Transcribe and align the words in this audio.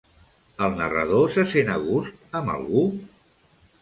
El 0.67 0.77
narrador 0.79 1.29
se 1.35 1.45
sent 1.51 1.69
a 1.75 1.77
gust 1.85 2.37
amb 2.41 2.53
algú? 2.55 2.87